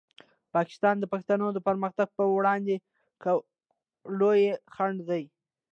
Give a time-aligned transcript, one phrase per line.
[0.55, 2.75] پاکستان د پښتنو د پرمختګ په وړاندې
[4.19, 4.41] لوی
[4.75, 5.23] خنډ دی.